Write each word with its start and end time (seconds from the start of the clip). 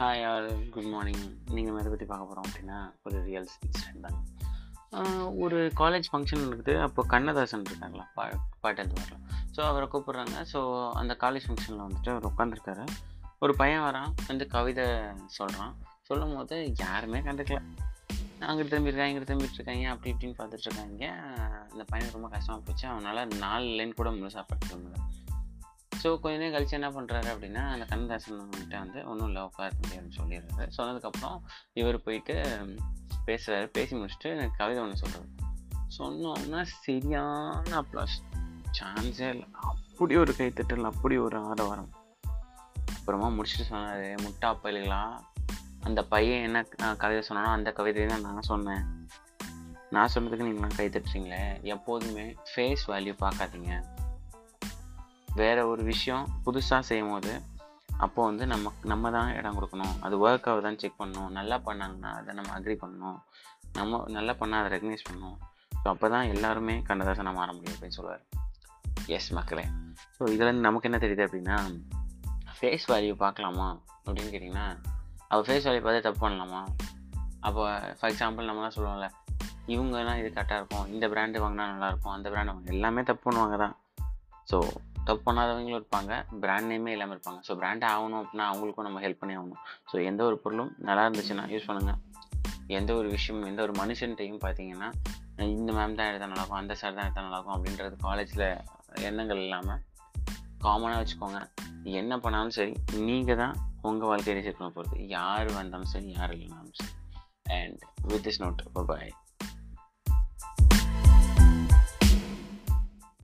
Hi 0.00 0.22
all 0.30 0.48
good 0.72 0.88
morning 0.94 1.22
நீங்கள் 1.56 1.76
எதை 1.80 1.90
பற்றி 1.92 2.06
பார்க்க 2.08 2.26
போகிறோம் 2.30 2.46
அப்படின்னா 2.48 2.78
ஒரு 3.06 3.18
ரியல் 3.28 3.46
இன்சிடென்ட் 3.66 4.04
தான். 4.06 4.18
ஒரு 5.44 5.58
காலேஜ் 5.80 6.08
ஃபங்க்ஷன் 6.12 6.42
இருக்குது 6.46 6.74
அப்போ 6.86 7.02
கண்ணதாசன் 7.12 7.64
இருக்காங்களா? 7.70 8.04
பா 8.16 8.24
பாட்டு 8.64 8.98
வரலாம் 8.98 9.24
ஸோ 9.56 9.60
அவரை 9.70 9.86
கூப்பிட்றாங்க. 9.92 10.36
ஸோ 10.52 10.60
அந்த 11.00 11.16
காலேஜ் 11.24 11.46
ஃபங்க்ஷனில் 11.46 11.84
வந்துட்டு 11.86 12.12
அவர் 12.14 12.28
உட்காந்துருக்காரு 12.32 12.84
ஒரு 13.44 13.54
பையன் 13.60 13.84
வரான். 13.88 14.12
வந்து 14.30 14.46
கவிதை 14.56 14.86
சொல்கிறான் 15.38 15.74
சொல்லும் 16.08 16.36
போது 16.36 16.58
யாருமே 16.84 17.20
கண்டுக்கல. 17.28 17.62
அங்கிட்டு 18.48 18.72
திரும்பியிருக்காங்க 18.72 19.12
இங்கிட்டு 19.12 19.30
திரும்பிட்டு 19.32 19.58
இருக்காங்க 19.60 19.86
அப்படி 19.94 20.12
இப்படின்னு 20.14 20.38
பார்த்துட்ருக்காங்க 20.40 21.06
அந்த 21.70 21.84
பையனுக்கு 21.92 22.18
ரொம்ப 22.18 22.30
கஷ்டமாக 22.36 22.62
போச்சு. 22.66 22.86
அவனால் 22.94 23.38
நாலு 23.44 23.68
லைன் 23.78 24.00
கூட 24.00 24.10
முழுசாக 24.18 24.44
படிக்க 24.52 24.74
முடியல. 24.82 25.06
ஸோ 26.02 26.08
கொஞ்ச 26.20 26.38
நேரம் 26.38 26.54
கழிச்சு 26.54 26.78
என்ன 26.78 26.88
பண்ணுறாரு 26.90 27.28
அப்படின்னா 27.34 27.62
அந்த 27.74 27.84
கண்ணதாசன் 27.84 28.48
வந்துட்டு 28.50 28.76
வந்து 28.78 28.98
ஒன்றும் 29.08 29.26
இல்லை 29.26 29.42
உட்கார 29.42 29.70
முடியாதுன்னு 29.82 30.18
சொல்லிடுறாரு. 30.18 30.70
சொன்னதுக்கப்புறம் 30.76 31.38
இவர் 31.72 32.02
போயிட்டு 32.02 32.34
பேசுகிறாரு 33.26 33.66
பேசி 33.66 33.96
முடிச்சுட்டு 33.96 34.32
எனக்கு 34.34 34.56
கவிதை 34.56 34.82
ஒன்று 34.82 35.02
சொல்கிறாரு 35.04 35.32
சொன்னோம்னா 35.98 36.62
சரியான 36.62 37.82
அப்ளாஸ் 37.82 38.16
சான்ஸே 38.78 39.28
இல்லை. 39.28 39.46
அப்படி 39.52 40.16
ஒரு 40.16 40.34
கைத்தட்டல் 40.38 40.90
அப்படி 40.90 41.16
ஒரு 41.16 41.36
ஆரவாரம். 41.38 41.90
அப்புறமா 42.96 43.28
முடிச்சுட்டு 43.28 43.70
சொன்னார் 43.70 44.06
முட்டா 44.24 44.50
பயில்களா? 44.64 45.02
அந்த 45.80 46.00
பையன் 46.04 46.42
என்ன 46.42 46.62
கவிதை 46.96 47.22
சொன்னானோ 47.28 47.50
அந்த 47.58 47.72
கவிதையை 47.76 48.06
தான் 48.06 48.20
நான் 48.20 48.48
சொன்னேன். 48.52 48.84
நான் 49.90 50.12
சொன்னதுக்கு 50.14 50.46
நீங்களாம் 50.46 50.78
கைத்தட்டுறீங்களே 50.78 51.62
எப்போதுமே 51.62 52.34
ஃபேஸ் 52.50 52.84
வேல்யூ 52.86 53.14
பார்க்காதீங்க. 53.20 53.74
வேறு 55.40 55.62
ஒரு 55.72 55.82
விஷயம் 55.92 56.24
புதுசாக 56.44 56.82
செய்யும் 56.88 57.12
போது 57.12 57.32
அப்போது 58.04 58.26
வந்து 58.28 58.44
நம்ம 58.52 58.72
நம்ம 58.92 59.10
தான் 59.16 59.28
இடம் 59.38 59.56
கொடுக்கணும். 59.56 59.94
அது 60.04 60.14
ஒர்க் 60.24 60.48
ஆகுதான்னு 60.52 60.80
செக் 60.82 60.98
பண்ணணும். 61.02 61.28
நல்லா 61.38 61.56
பண்ணாங்கன்னா 61.66 62.10
அதை 62.18 62.30
நம்ம 62.38 62.50
அக்ரி 62.58 62.76
பண்ணணும். 62.82 63.18
நம்ம 63.78 64.00
நல்லா 64.16 64.32
பண்ணால் 64.40 64.60
அதை 64.62 64.70
ரெகனைஸ் 64.74 65.06
பண்ணணும். 65.08 65.36
ஸோ 65.80 65.86
அப்போ 65.92 66.06
தான் 66.14 66.30
எல்லாருமே 66.34 66.74
கண்ணதாசனாக 66.88 67.34
மாற 67.38 67.48
முடியும் 67.52 67.74
அப்படின்னு 67.76 67.96
சொல்லுவார். 67.98 68.24
எஸ் 69.16 69.30
மக்களே. 69.38 69.64
ஸோ 70.16 70.22
இதுலேருந்து 70.34 70.66
நமக்கு 70.68 70.88
என்ன 70.88 71.00
தெரியுது 71.04 71.26
அப்படின்னா 71.26 71.56
ஃபேஸ் 72.58 72.86
வேல்யூ 72.92 73.14
பார்க்கலாமா 73.24 73.68
அப்படின்னு 74.06 74.32
கேட்டிங்கன்னா 74.34 74.66
அவள் 75.28 75.46
ஃபேஸ் 75.48 75.66
வேல்யூ 75.68 75.84
பார்த்து 75.86 76.06
தப்பு 76.06 76.20
பண்ணலாமா? 76.24 76.62
அப்போ 77.46 77.62
ஃபார் 77.98 78.12
எக்ஸாம்பிள் 78.12 78.48
நம்மலாம் 78.50 78.76
சொல்லுவோம்ல 78.76 79.08
இவங்கெல்லாம் 79.74 80.18
இது 80.20 80.28
கரெக்டாக 80.36 80.60
இருக்கும். 80.60 80.86
இந்த 80.94 81.06
பிராண்டு 81.12 81.42
வாங்கினா 81.44 81.64
நல்லாயிருக்கும் 81.72 82.14
அந்த 82.16 82.28
பிராண்டு 82.30 82.52
வாங்க 82.52 82.76
எல்லாமே 82.76 83.02
தப்பு 83.02 83.24
பண்ணுவாங்க 83.26 83.56
தான். 83.64 83.74
ஸோ 84.50 84.58
தப்பு 85.08 85.22
பண்ணாதவங்களும் 85.26 85.78
இருப்பாங்க. 85.80 86.12
பிராண்ட் 86.42 86.68
நேமே 86.72 86.92
இல்லாமல் 86.96 87.14
இருப்பாங்க. 87.16 87.40
ஸோ 87.48 87.54
பிராண்ட் 87.60 87.84
ஆகணும் 87.92 88.20
அப்படின்னா 88.22 88.46
அவங்களுக்கும் 88.52 88.86
நம்ம 88.88 89.00
ஹெல்ப் 89.04 89.20
பண்ணி 89.22 89.36
ஆகணும். 89.40 89.60
ஸோ 89.90 89.96
எந்த 90.10 90.22
ஒரு 90.30 90.38
பொருளும் 90.44 90.72
நல்லா 90.88 91.04
இருந்துச்சுன்னா 91.08 91.44
யூஸ் 91.54 91.68
பண்ணுங்கள் 91.70 92.00
எந்த 92.78 92.90
ஒரு 93.00 93.08
விஷயம் 93.16 93.42
எந்த 93.50 93.60
ஒரு 93.66 93.74
மனுஷன்ட்டையும் 93.80 94.40
பார்த்தீங்கன்னா 94.44 94.88
இந்த 95.56 95.70
மேம் 95.76 95.96
தான் 95.98 96.08
எடுத்தால் 96.10 96.30
நல்லாயிருக்கும் 96.30 96.62
அந்த 96.62 96.74
சார் 96.80 96.96
தான் 96.96 97.06
எடுத்தால் 97.06 97.26
நல்லாயிருக்கும் 97.26 97.56
அப்படின்றது 97.56 97.96
காலேஜில் 98.06 98.46
எண்ணங்கள் 99.08 99.42
இல்லாமல் 99.44 99.82
காமனாக 100.64 100.98
வச்சுக்கோங்க. 101.00 101.40
என்ன 102.00 102.12
பண்ணாலும் 102.24 102.54
சரி 102.58 102.74
நீங்கள் 103.08 103.40
தான் 103.42 103.54
உங்கள் 103.88 104.10
வாழ்க்கையை 104.10 104.42
சேர்க்கணும் 104.46 104.72
பண்ண 104.72 104.78
போகிறது 104.78 105.06
யார் 105.16 105.50
வந்தாலும் 105.58 105.92
சரி 105.94 106.08
யார் 106.18 106.34
இல்லைனாலும் 106.36 106.76
சரி. 106.80 106.92
And 107.58 107.82
with 108.12 108.24
this 108.26 108.42
note 108.44 108.64
bye 108.90 109.12